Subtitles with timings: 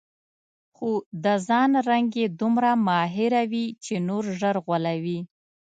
[0.75, 0.89] خو
[1.23, 5.19] د ځان رنګ کې دومره ماهره وي چې نور ژر غولوي.